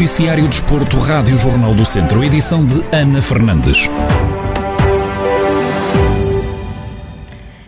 Noticiário 0.00 0.48
Desporto, 0.48 0.96
Rádio 0.96 1.36
Jornal 1.36 1.74
do 1.74 1.84
Centro, 1.84 2.24
edição 2.24 2.64
de 2.64 2.82
Ana 2.90 3.20
Fernandes. 3.20 3.86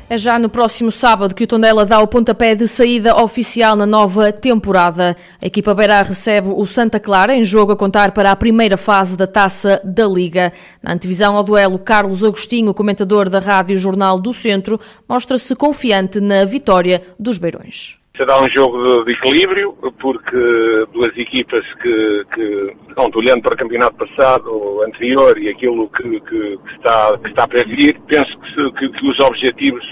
É 0.09 0.17
já 0.17 0.39
no 0.39 0.49
próximo 0.49 0.91
sábado 0.91 1.35
que 1.35 1.45
o 1.45 1.47
Tondela 1.47 1.85
dá 1.85 2.01
o 2.01 2.09
pontapé 2.09 2.55
de 2.55 2.67
saída 2.67 3.21
oficial 3.23 3.77
na 3.77 3.85
nova 3.85 4.33
temporada. 4.33 5.15
A 5.43 5.47
equipa 5.47 5.75
Beira 5.75 6.03
recebe 6.03 6.49
o 6.49 6.65
Santa 6.65 6.99
Clara 6.99 7.35
em 7.35 7.45
jogo 7.45 7.73
a 7.73 7.77
contar 7.77 8.13
para 8.13 8.33
a 8.33 8.37
primeira 8.37 8.79
fase 8.79 9.15
da 9.15 9.27
Taça 9.27 9.79
da 9.85 10.07
Liga. 10.09 10.55
Na 10.83 10.95
antevisão 10.95 11.37
ao 11.37 11.45
duelo, 11.45 11.79
Carlos 11.79 12.25
Agostinho, 12.25 12.73
comentador 12.73 13.29
da 13.29 13.41
Rádio 13.41 13.77
Jornal 13.77 14.19
do 14.19 14.33
Centro, 14.33 14.81
mostra-se 15.07 15.55
confiante 15.55 16.19
na 16.19 16.47
vitória 16.47 17.03
dos 17.19 17.37
Beirões. 17.37 18.02
Será 18.15 18.39
um 18.43 18.49
jogo 18.51 19.05
de, 19.05 19.13
equilíbrio, 19.13 19.73
porque 19.99 20.87
duas 20.93 21.17
equipas 21.17 21.65
que, 21.81 22.27
que 22.35 22.77
pronto, 22.95 23.19
olhando 23.19 23.41
para 23.41 23.55
o 23.55 23.57
campeonato 23.57 23.97
passado, 23.97 24.83
anterior 24.83 25.39
e 25.39 25.49
aquilo 25.49 25.89
que, 25.89 26.21
que, 26.21 26.59
que 26.59 26.75
está, 26.77 27.19
que 27.19 27.29
está 27.31 27.49
para 27.49 27.65
vir, 27.65 27.99
penso 28.07 28.39
que, 28.79 28.89
que, 28.91 29.07
os 29.07 29.19
objetivos 29.19 29.83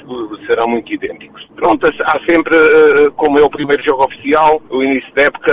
serão 0.46 0.68
muito 0.68 0.92
idênticos. 0.92 1.48
Pronto, 1.56 1.86
há 1.86 2.20
sempre, 2.28 2.54
eh, 2.54 3.10
como 3.16 3.38
é 3.38 3.42
o 3.42 3.48
primeiro 3.48 3.82
jogo 3.82 4.04
oficial, 4.04 4.60
o 4.68 4.82
início 4.82 5.14
da 5.14 5.22
época, 5.22 5.52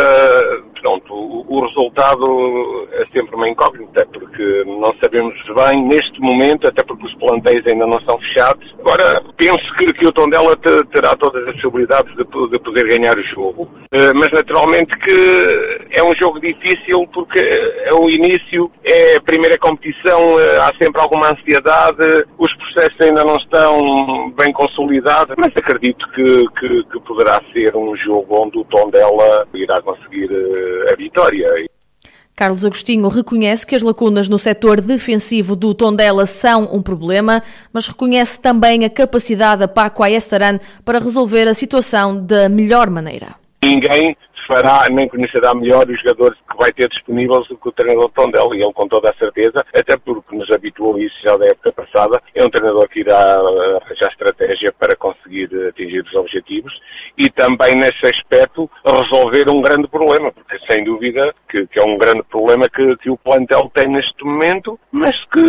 pronto, 0.81 1.13
o, 1.13 1.45
o 1.47 1.65
resultado 1.65 2.87
é 2.93 3.05
sempre 3.13 3.35
uma 3.35 3.49
incógnita, 3.49 4.05
porque 4.13 4.63
não 4.65 4.93
sabemos 5.01 5.35
bem 5.55 5.85
neste 5.85 6.19
momento, 6.19 6.67
até 6.67 6.83
porque 6.83 7.05
os 7.05 7.13
plantéis 7.15 7.65
ainda 7.67 7.85
não 7.85 7.99
são 8.01 8.17
fechados. 8.19 8.75
Agora, 8.79 9.23
penso 9.37 9.73
que, 9.77 9.93
que 9.93 10.07
o 10.07 10.11
Tondela 10.11 10.55
terá 10.57 11.15
todas 11.15 11.47
as 11.47 11.55
possibilidades 11.55 12.13
de, 12.15 12.23
de 12.23 12.59
poder 12.59 12.87
ganhar 12.87 13.17
o 13.17 13.23
jogo. 13.23 13.69
Eh, 13.91 14.13
mas 14.15 14.29
naturalmente 14.31 14.97
que 14.99 15.87
é 15.91 16.03
um 16.03 16.11
jogo 16.19 16.39
difícil 16.39 17.07
porque 17.13 17.39
é 17.39 17.93
o 17.93 18.09
início, 18.09 18.69
é 18.83 19.15
a 19.15 19.21
primeira 19.21 19.57
competição, 19.57 20.39
eh, 20.39 20.57
há 20.59 20.71
sempre 20.81 21.01
alguma 21.01 21.31
ansiedade, 21.31 22.25
os 22.37 22.53
processos 22.77 23.01
ainda 23.01 23.23
não 23.23 23.35
estão 23.37 24.31
bem 24.37 24.53
consolidados, 24.53 25.35
mas 25.37 25.51
acredito 25.55 26.07
que, 26.11 26.43
que, 26.59 26.83
que 26.83 26.99
poderá 27.01 27.41
ser 27.51 27.75
um 27.75 27.95
jogo 27.95 28.43
onde 28.43 28.59
o 28.59 28.65
Tondela 28.65 29.47
irá 29.53 29.81
conseguir 29.81 30.29
eh, 30.31 30.93
a 30.93 30.95
vitória. 30.95 31.47
Carlos 32.35 32.63
Agostinho 32.63 33.07
reconhece 33.07 33.65
que 33.65 33.75
as 33.75 33.81
lacunas 33.81 34.29
no 34.29 34.37
setor 34.37 34.79
defensivo 34.79 35.55
do 35.55 35.73
Tondela 35.73 36.27
são 36.27 36.69
um 36.71 36.83
problema, 36.83 37.41
mas 37.73 37.87
reconhece 37.87 38.39
também 38.39 38.85
a 38.85 38.89
capacidade 38.89 39.61
da 39.61 39.67
Paco 39.67 40.03
Ayestaran 40.03 40.59
para 40.85 40.99
resolver 40.99 41.47
a 41.47 41.55
situação 41.55 42.23
da 42.23 42.47
melhor 42.47 42.91
maneira. 42.91 43.35
Ninguém 43.63 44.15
fará 44.47 44.85
nem 44.89 45.07
conhecerá 45.07 45.53
melhor 45.53 45.87
os 45.89 45.99
jogadores 46.01 46.37
que 46.49 46.57
vai 46.57 46.71
ter 46.71 46.87
disponíveis 46.89 47.47
do 47.47 47.57
que 47.57 47.69
o 47.69 47.71
treinador 47.71 48.09
Tondela, 48.11 48.55
e 48.55 48.61
ele 48.61 48.73
com 48.73 48.87
toda 48.87 49.09
a 49.09 49.17
certeza, 49.17 49.63
até 49.75 49.97
porque 49.97 50.35
nos 50.35 50.49
habituou 50.51 50.95
a 50.95 51.01
isso 51.01 51.15
já 51.23 51.35
da 51.37 51.45
época 51.45 51.71
passada, 51.73 52.21
é 52.33 52.43
um 52.43 52.49
treinador 52.49 52.87
que 52.89 53.01
irá 53.01 53.17
arranjar 53.17 54.09
estratégia 54.11 54.71
para 54.71 54.95
conseguir 54.95 55.49
atingir 55.69 56.01
os 56.01 56.15
objetivos 56.15 56.73
e 57.17 57.29
também 57.29 57.75
nesse 57.75 58.05
aspecto 58.05 58.69
resolver 58.85 59.49
um 59.49 59.61
grande 59.61 59.87
problema, 59.87 60.31
porque 60.31 60.57
sem 60.69 60.83
dúvida 60.83 61.33
que, 61.49 61.65
que 61.67 61.79
é 61.79 61.83
um 61.83 61.97
grande 61.97 62.23
problema 62.23 62.69
que, 62.69 62.95
que, 62.97 63.09
o 63.09 63.17
plantel 63.17 63.71
tem 63.73 63.87
neste 63.89 64.23
momento, 64.23 64.79
mas 64.91 65.17
que 65.25 65.41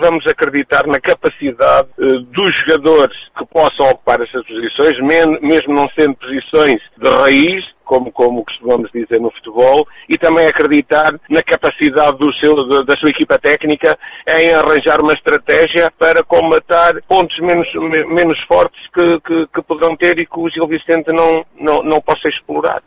vamos 0.00 0.26
acreditar 0.26 0.86
na 0.86 1.00
capacidade 1.00 1.88
uh, 1.98 2.20
dos 2.20 2.54
jogadores 2.60 3.16
que 3.36 3.46
possam 3.46 3.88
ocupar 3.90 4.20
essas 4.20 4.46
posições, 4.46 5.00
mesmo 5.40 5.74
não 5.74 5.88
sendo 5.98 6.14
posições 6.16 6.80
de 6.96 7.10
raiz, 7.10 7.77
como, 7.88 8.12
como 8.12 8.44
costumamos 8.44 8.92
dizer 8.92 9.18
no 9.18 9.30
futebol, 9.30 9.88
e 10.08 10.18
também 10.18 10.46
acreditar 10.46 11.18
na 11.30 11.42
capacidade 11.42 12.18
do 12.18 12.32
seu, 12.34 12.84
da 12.84 12.94
sua 12.98 13.08
equipa 13.08 13.38
técnica 13.38 13.98
em 14.28 14.52
arranjar 14.52 15.00
uma 15.00 15.14
estratégia 15.14 15.90
para 15.98 16.22
combatar 16.22 17.00
pontos 17.08 17.38
menos, 17.40 17.66
menos 17.74 18.38
fortes 18.46 18.78
que, 18.92 19.20
que, 19.20 19.46
que 19.54 19.62
poderão 19.62 19.96
ter 19.96 20.18
e 20.18 20.26
que 20.26 20.38
o 20.38 20.50
Gil 20.50 20.68
Vicente 20.68 21.10
não, 21.14 21.44
não, 21.58 21.82
não 21.82 22.00
possa 22.00 22.28
explorar. 22.28 22.82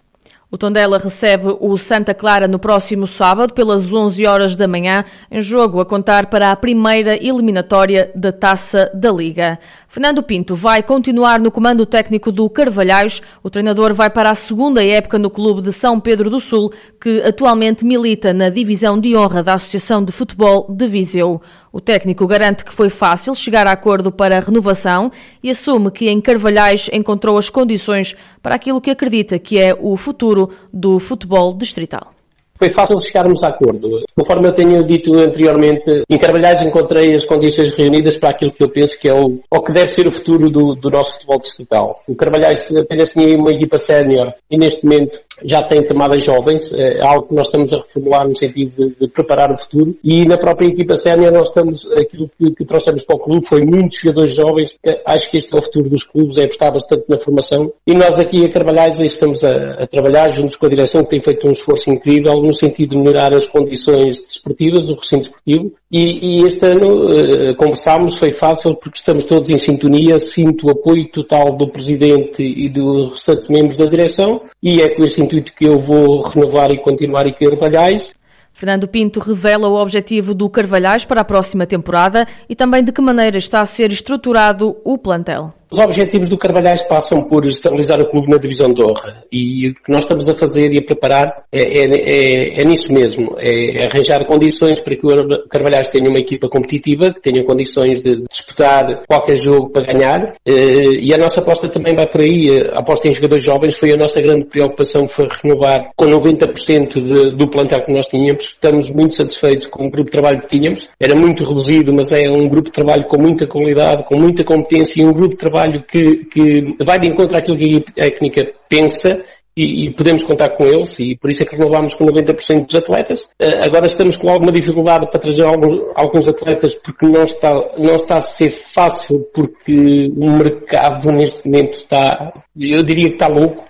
O 0.54 0.58
Tondela 0.58 0.98
recebe 0.98 1.56
o 1.62 1.78
Santa 1.78 2.14
Clara 2.14 2.46
no 2.46 2.60
próximo 2.60 3.08
sábado, 3.08 3.54
pelas 3.54 3.94
11 3.94 4.26
horas 4.26 4.54
da 4.54 4.68
manhã, 4.68 5.06
em 5.32 5.42
jogo 5.42 5.80
a 5.80 5.86
contar 5.86 6.26
para 6.26 6.52
a 6.52 6.56
primeira 6.58 7.16
eliminatória 7.16 8.12
da 8.14 8.34
Taça 8.34 8.92
da 8.94 9.10
Liga. 9.14 9.58
Fernando 9.88 10.22
Pinto 10.22 10.54
vai 10.54 10.84
continuar 10.84 11.40
no 11.40 11.50
comando 11.50 11.86
técnico 11.86 12.34
do 12.34 12.50
Carvalhais. 12.50 13.22
O 13.42 13.50
treinador 13.50 13.94
vai 13.94 14.10
para 14.10 14.30
a 14.30 14.36
segunda 14.36 14.84
época 14.84 15.18
no 15.18 15.30
clube 15.30 15.62
de 15.62 15.72
São 15.72 15.98
Pedro 16.02 16.30
do 16.30 16.42
Sul, 16.42 16.70
que 17.00 17.22
atualmente 17.22 17.86
milita 17.86 18.34
na 18.34 18.50
divisão 18.50 19.00
de 19.00 19.16
honra 19.16 19.42
da 19.42 19.54
Associação 19.54 20.04
de 20.04 20.12
Futebol 20.12 20.68
de 20.70 20.86
Viseu. 20.86 21.42
O 21.74 21.80
técnico 21.80 22.28
garante 22.28 22.66
que 22.66 22.74
foi 22.74 22.90
fácil 22.90 23.34
chegar 23.34 23.66
a 23.66 23.72
acordo 23.72 24.12
para 24.12 24.38
a 24.38 24.42
renovação 24.42 25.12
e 25.42 25.50
assume 25.50 25.90
que 25.90 26.09
em 26.09 26.20
Carvalhais 26.20 26.90
encontrou 26.92 27.38
as 27.38 27.50
condições 27.50 28.16
para 28.42 28.56
aquilo 28.56 28.82
que 28.82 28.92
acredita 28.92 29.40
que 29.40 29.58
é 29.58 29.76
o 29.80 29.96
futuro 29.96 30.50
do 30.74 31.00
futebol 31.00 31.54
distrital 31.54 32.14
foi 32.62 32.70
fácil 32.70 33.02
chegarmos 33.02 33.44
a 33.44 33.48
acordo. 33.48 34.04
Conforme 34.16 34.50
eu 34.50 34.54
tenho 34.54 34.84
dito 34.84 35.18
anteriormente, 35.18 36.04
em 36.08 36.18
Carvalhais 36.20 36.64
encontrei 36.64 37.16
as 37.16 37.26
condições 37.26 37.74
reunidas 37.74 38.18
para 38.18 38.30
aquilo 38.30 38.52
que 38.52 38.64
eu 38.64 38.70
penso 38.70 39.00
que 39.00 39.10
é 39.10 39.14
o, 39.16 39.40
o 39.50 39.62
que 39.62 39.74
deve 39.74 39.90
ser 39.90 40.08
o 40.08 40.12
futuro 40.12 40.48
do, 40.48 40.76
do 40.76 40.92
nosso 40.92 41.14
futebol 41.14 41.40
distrital. 41.40 42.00
O 42.08 42.14
Carvalhais 42.14 42.70
apenas 42.80 43.10
tinha 43.10 43.36
uma 43.36 43.50
equipa 43.50 43.80
sénior 43.80 44.32
e 44.50 44.60
neste 44.60 44.86
momento 44.86 45.18
já 45.44 45.64
tem 45.64 45.84
camadas 45.84 46.24
jovens, 46.24 46.72
é 46.74 47.04
algo 47.04 47.28
que 47.28 47.34
nós 47.34 47.48
estamos 47.48 47.74
a 47.74 47.78
reformular 47.78 48.28
no 48.28 48.38
sentido 48.38 48.90
de, 48.90 48.96
de 48.96 49.08
preparar 49.08 49.52
o 49.52 49.58
futuro. 49.58 49.96
E 50.04 50.24
na 50.26 50.38
própria 50.38 50.68
equipa 50.68 50.98
sénior 50.98 51.32
nós 51.32 51.48
estamos, 51.48 51.90
aquilo 51.94 52.30
que, 52.38 52.52
que, 52.52 52.66
trouxemos 52.66 53.04
para 53.04 53.16
o 53.16 53.20
clube 53.20 53.48
foi 53.48 53.66
muitos 53.66 54.00
jogadores 54.00 54.36
jovens, 54.36 54.78
acho 55.08 55.32
que 55.32 55.38
este 55.38 55.56
é 55.56 55.60
o 55.60 55.64
futuro 55.64 55.90
dos 55.90 56.04
clubes, 56.04 56.38
é 56.38 56.44
apostar 56.44 56.72
bastante 56.72 57.06
na 57.08 57.20
formação. 57.20 57.74
E 57.88 57.96
nós 57.96 58.20
aqui 58.20 58.46
a 58.46 58.52
Carvalhais 58.52 59.00
estamos 59.00 59.44
a, 59.44 59.50
a 59.50 59.88
trabalhar 59.88 60.30
juntos 60.30 60.56
com 60.56 60.68
a 60.68 60.70
direção 60.70 61.04
que 61.04 61.10
tem 61.10 61.22
feito 61.22 61.48
um 61.48 61.52
esforço 61.52 61.90
incrível 61.90 62.51
no 62.52 62.56
sentido 62.56 62.92
de 62.92 62.98
melhorar 62.98 63.34
as 63.34 63.48
condições 63.48 64.20
desportivas, 64.20 64.90
o 64.90 64.96
recinto 64.96 65.24
desportivo, 65.24 65.74
e, 65.92 66.42
e 66.42 66.46
este 66.46 66.66
ano 66.66 67.08
uh, 67.08 67.56
conversámos, 67.56 68.18
foi 68.18 68.34
fácil 68.34 68.76
porque 68.76 68.98
estamos 68.98 69.26
todos 69.26 69.50
em 69.50 69.58
sintonia, 69.58 70.20
sinto 70.20 70.68
o 70.68 70.72
apoio 70.72 71.10
total 71.10 71.56
do 71.56 71.68
Presidente 71.68 72.44
e 72.44 72.70
dos 72.70 73.12
restantes 73.12 73.48
membros 73.48 73.78
da 73.78 73.86
direção, 73.86 74.42
e 74.62 74.82
é 74.82 74.90
com 74.90 75.04
esse 75.04 75.22
intuito 75.22 75.54
que 75.54 75.66
eu 75.66 75.80
vou 75.80 76.22
renovar 76.22 76.72
e 76.72 76.82
continuar 76.82 77.26
em 77.26 77.34
Carvalhais. 77.34 78.14
Fernando 78.54 78.88
Pinto 78.88 79.20
revela 79.22 79.70
o 79.70 79.82
objetivo 79.82 80.34
do 80.36 80.50
Carvalhais 80.50 81.06
para 81.06 81.22
a 81.22 81.26
próxima 81.26 81.66
temporada 81.66 82.28
e 82.50 82.56
também 82.56 82.84
de 82.84 82.92
que 82.92 83.02
maneira 83.02 83.38
está 83.38 83.62
a 83.62 83.66
ser 83.66 83.92
estruturado 83.92 84.78
o 84.84 84.98
plantel. 84.98 85.54
Os 85.72 85.80
objetivos 85.80 86.28
do 86.28 86.38
Carvalhais 86.38 86.84
passam 86.84 87.24
por 87.24 87.46
estabilizar 87.46 88.02
o 88.02 88.09
clube 88.09 88.30
na 88.30 88.36
divisão 88.36 88.74
de 88.74 88.84
honra. 88.84 89.24
E 89.32 89.70
o 89.70 89.74
que 89.74 89.90
nós 89.90 90.04
estamos 90.04 90.28
a 90.28 90.36
fazer 90.36 90.74
e 90.74 90.80
a 90.80 90.82
preparar 90.82 91.34
é, 91.50 91.62
é, 91.62 91.86
é, 91.86 92.62
é 92.62 92.66
nisso 92.66 92.92
mesmo, 92.92 93.38
é 93.40 93.86
arranjar 93.86 94.26
condições 94.26 94.82
para 94.82 94.98
que 94.98 95.08
o 95.08 95.48
Carvalhais 95.48 95.88
tenha 95.88 96.09
uma 96.09 96.20
equipa 96.20 96.50
competitiva, 96.50 97.14
que 97.14 97.22
tenha 97.22 97.42
condições 97.46 98.04
de 98.04 98.22
disputar 98.30 99.04
qualquer 99.08 99.38
jogo 99.38 99.70
para 99.70 99.94
ganhar. 99.94 100.34
Eh, 100.46 101.00
e 101.00 101.14
a 101.14 101.18
nossa 101.18 101.40
aposta 101.40 101.70
também 101.70 101.96
vai 101.96 102.06
por 102.06 102.20
aí, 102.20 102.50
a 102.74 102.80
aposta 102.80 103.08
em 103.08 103.16
jogadores 103.16 103.42
jovens 103.42 103.78
foi 103.78 103.94
a 103.94 103.98
nossa 103.98 104.20
grande 104.20 104.48
preocupação, 104.48 105.08
foi 105.08 105.30
renovar 105.42 105.92
com 105.96 106.06
90% 106.06 107.02
de, 107.02 107.32
do 107.32 107.48
plantel 107.48 107.86
que 107.86 107.94
nós 107.94 108.08
tínhamos, 108.08 108.44
estamos 108.44 108.90
muito 108.90 109.16
satisfeitos 109.16 109.68
com 109.68 109.88
o 109.88 109.90
grupo 109.90 110.09
de 110.09 110.12
trabalho 110.12 110.42
que 110.42 110.48
tínhamos, 110.48 110.90
era 111.00 111.16
muito 111.16 111.46
reduzido, 111.46 111.94
mas 111.94 112.12
é 112.12 112.30
um 112.30 112.50
grupo 112.50 112.66
de 112.66 112.74
trabalho 112.74 113.06
com 113.08 113.18
muita 113.18 113.48
qualidade, 113.48 114.03
com 114.03 114.18
muita 114.18 114.44
competência 114.44 115.02
e 115.02 115.06
um 115.06 115.14
grupo 115.14 115.29
de 115.29 115.38
trabalho 115.38 115.60
trabalho 115.61 115.84
que, 115.84 116.25
que 116.25 116.75
vai 116.84 116.99
de 116.99 117.08
encontro 117.08 117.37
àquilo 117.37 117.58
que 117.58 117.78
a 117.78 118.03
técnica 118.03 118.53
pensa 118.67 119.23
e, 119.55 119.85
e, 119.85 119.93
podemos 119.93 120.23
contar 120.23 120.49
com 120.52 120.66
eles 120.66 120.97
e 120.99 121.17
por 121.17 121.29
isso 121.29 121.43
é 121.43 121.46
que 121.46 121.55
renovámos 121.55 121.93
com 121.93 122.05
90% 122.05 122.66
dos 122.66 122.75
atletas. 122.75 123.25
Uh, 123.40 123.66
agora 123.66 123.85
estamos 123.85 124.16
com 124.16 124.29
alguma 124.29 124.52
dificuldade 124.52 125.09
para 125.11 125.19
trazer 125.19 125.43
alguns, 125.43 125.81
alguns, 125.93 126.28
atletas 126.28 126.73
porque 126.75 127.05
não 127.05 127.23
está, 127.23 127.53
não 127.78 127.97
está 127.97 128.19
a 128.19 128.22
ser 128.22 128.52
fácil 128.52 129.28
porque 129.34 130.09
o 130.16 130.29
mercado 130.31 131.11
neste 131.11 131.46
momento 131.46 131.78
está, 131.78 132.34
eu 132.58 132.81
diria 132.81 133.09
que 133.09 133.16
está 133.16 133.28
louco. 133.28 133.69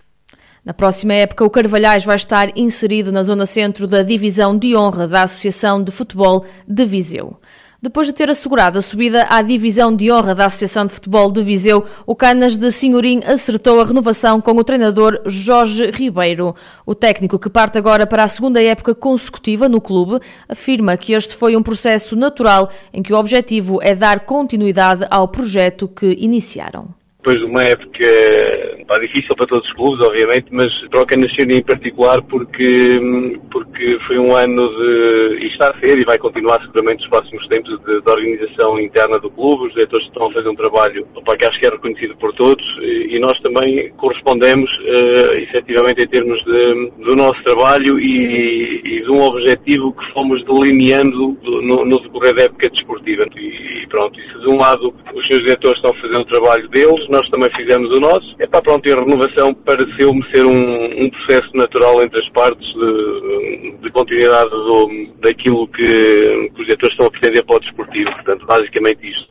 Na 0.64 0.76
próxima 0.76 1.16
época, 1.16 1.44
o 1.44 1.50
Carvalhais 1.50 2.06
vai 2.06 2.16
estar 2.16 2.56
inserido 2.56 3.12
na 3.12 3.24
zona 3.24 3.48
centro 3.48 3.88
da 3.88 4.04
divisão 4.04 4.56
de 4.56 4.76
honra 4.76 5.08
da 5.08 5.24
Associação 5.24 5.84
de 5.84 5.92
Futebol 5.92 6.46
de 6.68 6.86
Viseu. 6.86 7.40
Depois 7.84 8.06
de 8.06 8.14
ter 8.14 8.30
assegurado 8.30 8.78
a 8.78 8.82
subida 8.82 9.26
à 9.28 9.42
divisão 9.42 9.96
de 9.96 10.12
honra 10.12 10.36
da 10.36 10.46
Associação 10.46 10.86
de 10.86 10.94
Futebol 10.94 11.32
de 11.32 11.42
Viseu, 11.42 11.84
o 12.06 12.16
Canas 12.16 12.56
de 12.56 12.72
Senhorim 12.72 13.22
acertou 13.26 13.82
a 13.82 13.84
renovação 13.84 14.40
com 14.40 14.52
o 14.52 14.64
treinador 14.64 15.20
Jorge 15.26 15.90
Ribeiro. 15.90 16.56
O 16.86 16.94
técnico, 16.94 17.40
que 17.40 17.50
parte 17.50 17.80
agora 17.80 18.06
para 18.06 18.24
a 18.24 18.28
segunda 18.28 18.62
época 18.62 18.94
consecutiva 18.94 19.68
no 19.68 19.82
clube, 19.82 20.20
afirma 20.48 20.96
que 20.96 21.14
este 21.14 21.36
foi 21.36 21.56
um 21.56 21.64
processo 21.64 22.16
natural 22.16 22.70
em 22.94 23.02
que 23.02 23.14
o 23.14 23.18
objetivo 23.18 23.80
é 23.82 23.96
dar 23.96 24.20
continuidade 24.20 25.08
ao 25.10 25.28
projeto 25.28 25.88
que 25.88 26.16
iniciaram. 26.20 27.01
Depois 27.22 27.38
de 27.38 27.46
uma 27.46 27.64
época 27.64 28.08
pá, 28.88 28.98
difícil 29.00 29.36
para 29.36 29.46
todos 29.46 29.68
os 29.68 29.74
clubes, 29.74 30.06
obviamente, 30.06 30.48
mas 30.50 30.68
para 30.90 31.02
o 31.02 31.06
Canasciano 31.06 31.52
em 31.54 31.62
particular 31.62 32.22
porque, 32.24 33.00
porque 33.52 34.00
foi 34.08 34.18
um 34.18 34.36
ano 34.36 34.68
de, 34.68 35.46
e 35.46 35.48
está 35.48 35.70
a 35.70 35.80
ser 35.80 36.00
e 36.00 36.04
vai 36.04 36.18
continuar 36.18 36.60
seguramente 36.62 37.02
nos 37.02 37.10
próximos 37.10 37.48
tempos 37.48 37.80
de, 37.86 38.02
de 38.02 38.12
organização 38.12 38.80
interna 38.80 39.20
do 39.20 39.30
clube, 39.30 39.68
os 39.68 39.74
diretores 39.74 40.08
estão 40.08 40.28
a 40.28 40.34
fazer 40.34 40.50
um 40.50 40.56
trabalho 40.56 41.06
pá, 41.24 41.38
que 41.38 41.46
acho 41.46 41.60
que 41.60 41.68
é 41.68 41.70
reconhecido 41.70 42.18
por 42.18 42.34
todos 42.34 42.66
e, 42.82 43.16
e 43.16 43.20
nós 43.20 43.40
também 43.42 43.92
correspondemos 43.98 44.72
uh, 44.80 45.36
efetivamente 45.36 46.04
em 46.04 46.08
termos 46.08 46.44
de, 46.44 46.92
do 47.06 47.16
nosso 47.16 47.42
trabalho 47.44 48.00
e, 48.00 48.82
e 48.84 49.02
de 49.04 49.12
um 49.12 49.22
objetivo 49.22 49.94
que 49.94 50.12
fomos 50.12 50.44
delineando 50.46 51.38
no, 51.44 51.86
no 51.86 52.00
decorrer 52.00 52.36
da 52.36 52.44
época 52.44 52.70
desportiva. 52.70 53.26
E, 53.36 53.84
e 53.84 53.88
pronto, 53.88 54.20
isso 54.20 54.40
de 54.40 54.50
um 54.50 54.58
lado 54.58 54.94
os 55.14 55.28
seus 55.28 55.40
diretores 55.40 55.78
estão 55.78 55.92
a 55.92 56.02
fazer 56.02 56.18
o 56.18 56.26
trabalho 56.26 56.68
deles, 56.70 57.08
nós 57.12 57.28
também 57.30 57.50
fizemos 57.56 57.96
o 57.96 58.00
nosso. 58.00 58.36
É 58.40 58.48
para 58.48 58.62
pronto, 58.62 58.90
a 58.92 58.96
renovação 58.96 59.54
pareceu-me 59.54 60.24
ser 60.32 60.46
um, 60.46 61.04
um, 61.04 61.10
processo 61.10 61.50
natural 61.54 62.02
entre 62.02 62.20
as 62.20 62.30
partes 62.30 62.66
de, 62.74 63.76
de 63.82 63.92
continuidade 63.92 64.50
do, 64.50 65.08
daquilo 65.22 65.68
que, 65.68 65.84
que 65.84 66.62
os 66.62 66.66
diretores 66.66 66.94
estão 66.94 67.08
a 67.08 67.12
pretender 67.12 67.46
para 67.46 67.58
o 67.58 67.60
desportivo. 67.60 68.12
Portanto, 68.12 68.46
basicamente 68.46 69.10
isto. 69.10 69.30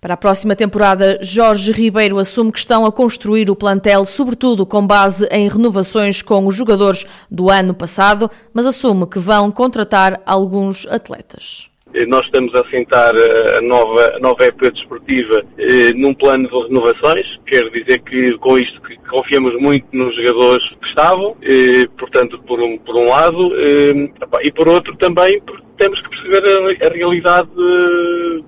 Para 0.00 0.14
a 0.14 0.18
próxima 0.18 0.54
temporada, 0.54 1.18
Jorge 1.22 1.72
Ribeiro 1.72 2.18
assume 2.18 2.52
que 2.52 2.58
estão 2.58 2.84
a 2.84 2.92
construir 2.92 3.48
o 3.50 3.56
plantel, 3.56 4.04
sobretudo 4.04 4.66
com 4.66 4.86
base 4.86 5.26
em 5.30 5.48
renovações 5.48 6.20
com 6.20 6.46
os 6.46 6.54
jogadores 6.54 7.06
do 7.30 7.48
ano 7.48 7.72
passado, 7.72 8.30
mas 8.52 8.66
assume 8.66 9.06
que 9.06 9.18
vão 9.18 9.50
contratar 9.50 10.20
alguns 10.26 10.86
atletas. 10.88 11.70
Nós 12.08 12.26
estamos 12.26 12.54
a 12.54 12.60
assentar 12.60 13.14
a 13.56 13.60
nova, 13.60 14.16
a 14.16 14.18
nova 14.18 14.44
época 14.44 14.70
desportiva 14.70 15.44
eh, 15.58 15.92
num 15.94 16.12
plano 16.14 16.48
de 16.48 16.68
renovações, 16.68 17.26
quer 17.46 17.70
dizer 17.70 18.00
que 18.00 18.36
com 18.38 18.58
isto 18.58 18.80
que 18.82 18.96
confiamos 19.08 19.54
muito 19.60 19.86
nos 19.92 20.14
jogadores 20.16 20.68
que 20.80 20.88
estavam, 20.88 21.36
eh, 21.42 21.86
portanto, 21.96 22.38
por 22.46 22.60
um, 22.60 22.76
por 22.78 22.96
um 22.96 23.08
lado, 23.08 23.52
eh, 23.56 24.10
e 24.42 24.52
por 24.52 24.68
outro 24.68 24.96
também 24.96 25.40
porque 25.40 25.63
temos 25.78 26.00
que 26.02 26.10
perceber 26.10 26.44
a, 26.44 26.86
a 26.86 26.92
realidade 26.92 27.50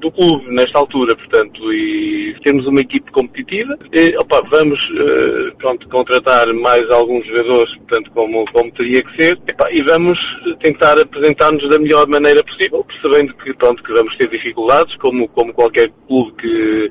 do 0.00 0.10
clube 0.10 0.48
nesta 0.50 0.78
altura, 0.78 1.14
portanto, 1.16 1.72
e 1.72 2.34
temos 2.44 2.66
uma 2.66 2.80
equipe 2.80 3.10
competitiva. 3.10 3.78
E, 3.92 4.16
opa, 4.18 4.42
vamos 4.50 4.78
uh, 4.90 5.56
pronto, 5.58 5.88
contratar 5.88 6.52
mais 6.54 6.88
alguns 6.90 7.26
jogadores, 7.26 7.74
portanto, 7.76 8.10
como, 8.12 8.44
como 8.52 8.72
teria 8.72 9.02
que 9.02 9.22
ser, 9.22 9.38
e 9.72 9.82
vamos 9.82 10.18
tentar 10.60 10.98
apresentar-nos 11.00 11.68
da 11.68 11.78
melhor 11.78 12.06
maneira 12.08 12.42
possível, 12.44 12.84
percebendo 12.84 13.34
que, 13.34 13.52
pronto, 13.54 13.82
que 13.82 13.92
vamos 13.92 14.16
ter 14.16 14.28
dificuldades, 14.28 14.94
como, 14.96 15.28
como 15.28 15.52
qualquer 15.52 15.90
clube 16.06 16.32
que, 16.40 16.90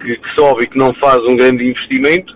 que, 0.00 0.16
que 0.16 0.34
sobe 0.34 0.64
e 0.64 0.68
que 0.68 0.78
não 0.78 0.94
faz 0.94 1.18
um 1.24 1.36
grande 1.36 1.64
investimento. 1.64 2.35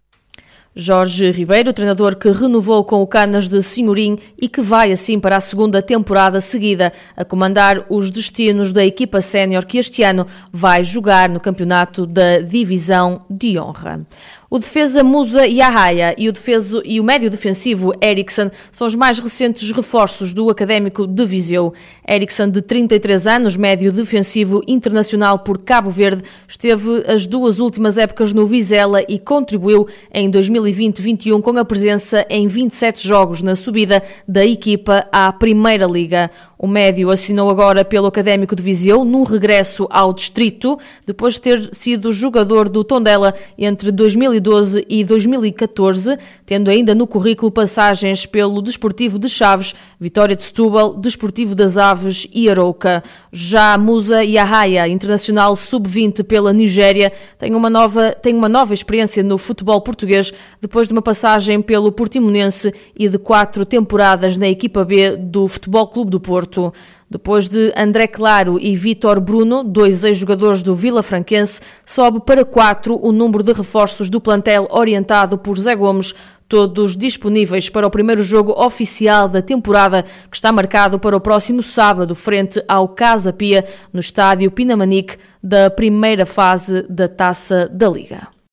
Jorge 0.75 1.33
Ribeiro, 1.33 1.73
treinador 1.73 2.15
que 2.15 2.31
renovou 2.31 2.85
com 2.85 3.03
o 3.03 3.07
Canas 3.07 3.49
de 3.49 3.61
Senhorim 3.61 4.17
e 4.41 4.49
que 4.49 4.61
vai 4.61 4.93
assim 4.93 5.19
para 5.19 5.37
a 5.37 5.41
segunda 5.41 5.83
temporada 5.83 6.41
seguida 6.41 6.93
a 7.17 7.25
comandar 7.25 7.85
os 7.89 8.09
destinos 8.09 8.71
da 8.71 8.85
equipa 8.85 9.21
sénior 9.21 9.67
que 9.67 9.79
este 9.79 10.05
ano 10.05 10.25
vai 10.53 10.85
jogar 10.85 11.29
no 11.29 11.41
campeonato 11.41 12.07
da 12.07 12.39
Divisão 12.39 13.23
de 13.29 13.59
Honra. 13.59 14.07
O 14.53 14.59
defesa 14.59 15.05
Musa 15.05 15.47
Yahaya 15.47 16.13
e 16.19 16.29
o, 16.29 16.33
defeso, 16.33 16.83
e 16.85 16.99
o 16.99 17.05
médio 17.05 17.31
defensivo 17.31 17.93
Eriksson 18.03 18.51
são 18.73 18.85
os 18.85 18.97
mais 18.97 19.21
recentes 19.21 19.71
reforços 19.71 20.35
do 20.35 20.51
Académico 20.51 21.07
de 21.07 21.25
Viseu. 21.25 21.73
Eriksson, 22.05 22.49
de 22.49 22.61
33 22.61 23.29
anos, 23.29 23.57
médio 23.57 23.93
defensivo 23.93 24.61
internacional 24.67 25.39
por 25.39 25.59
Cabo 25.59 25.89
Verde, 25.89 26.25
esteve 26.49 27.05
as 27.07 27.27
duas 27.27 27.61
últimas 27.61 27.97
épocas 27.97 28.35
no 28.35 28.45
Vizela 28.45 29.05
e 29.09 29.21
contribuiu 29.21 29.87
em 30.13 30.29
2020-21 30.29 31.41
com 31.41 31.57
a 31.57 31.65
presença 31.65 32.27
em 32.29 32.49
27 32.49 33.07
jogos 33.07 33.43
na 33.43 33.55
subida 33.55 34.03
da 34.27 34.45
equipa 34.45 35.07
à 35.13 35.33
Primeira 35.33 35.87
Liga. 35.87 36.29
O 36.59 36.67
médio 36.67 37.09
assinou 37.11 37.49
agora 37.49 37.85
pelo 37.85 38.07
Académico 38.09 38.57
de 38.57 38.63
Viseu 38.63 39.05
num 39.05 39.23
regresso 39.23 39.87
ao 39.89 40.13
distrito, 40.13 40.77
depois 41.07 41.35
de 41.35 41.41
ter 41.41 41.69
sido 41.73 42.13
jogador 42.13 42.69
do 42.69 42.83
Tondela 42.83 43.33
entre 43.57 43.93
2012 43.93 44.40
e 44.89 45.05
2014, 45.05 46.17
tendo 46.47 46.71
ainda 46.71 46.95
no 46.95 47.07
currículo 47.07 47.53
passagens 47.53 48.25
pelo 48.25 48.63
Desportivo 48.63 49.19
de 49.19 49.29
Chaves, 49.29 49.75
Vitória 50.01 50.35
de 50.35 50.43
Setúbal, 50.43 50.95
Desportivo 50.95 51.55
das 51.55 51.77
Aves 51.77 52.27
e 52.33 52.49
Arouca. 52.49 53.05
Já 53.31 53.77
Musa 53.77 54.25
Yahaya, 54.25 54.89
internacional 54.89 55.55
sub-20 55.55 56.25
pela 56.25 56.53
Nigéria, 56.53 57.13
tem 57.39 57.55
uma, 57.55 57.69
nova, 57.69 58.13
tem 58.13 58.35
uma 58.35 58.49
nova 58.49 58.73
experiência 58.73 59.23
no 59.23 59.37
futebol 59.37 59.81
português 59.83 60.33
depois 60.61 60.89
de 60.89 60.93
uma 60.95 61.03
passagem 61.03 61.61
pelo 61.61 61.93
Portimonense 61.93 62.73
e 62.97 63.09
de 63.09 63.19
quatro 63.19 63.67
temporadas 63.67 64.37
na 64.37 64.49
equipa 64.49 64.85
B 64.85 65.17
do 65.17 65.47
Futebol 65.47 65.87
Clube 65.87 66.11
do. 66.11 66.21
Porto. 66.21 66.73
Depois 67.11 67.49
de 67.49 67.73
André 67.77 68.07
Claro 68.07 68.57
e 68.61 68.77
Vítor 68.77 69.19
Bruno, 69.19 69.65
dois 69.65 70.05
ex-jogadores 70.05 70.63
do 70.63 70.77
Vila 70.77 71.03
Franquense, 71.03 71.61
sobe 71.85 72.21
para 72.21 72.45
quatro 72.45 73.05
o 73.05 73.11
número 73.11 73.43
de 73.43 73.53
reforços 73.53 74.09
do 74.09 74.21
plantel 74.21 74.69
orientado 74.71 75.37
por 75.37 75.59
Zé 75.59 75.75
Gomes, 75.75 76.15
todos 76.49 76.97
disponíveis 76.97 77.69
para 77.69 77.85
o 77.85 77.91
primeiro 77.91 78.23
jogo 78.23 78.53
oficial 78.53 79.29
da 79.29 79.43
temporada, 79.43 80.05
que 80.31 80.37
está 80.37 80.53
marcado 80.53 81.01
para 81.01 81.17
o 81.17 81.21
próximo 81.21 81.65
sábado, 81.65 82.15
frente 82.15 82.63
ao 82.69 82.87
Casa 82.87 83.33
Pia, 83.33 83.65
no 83.93 83.99
estádio 83.99 84.49
Pinamanique, 84.53 85.17
da 85.43 85.69
primeira 85.69 86.25
fase 86.25 86.83
da 86.89 87.09
Taça 87.09 87.69
da 87.73 87.89
Liga. 87.89 88.40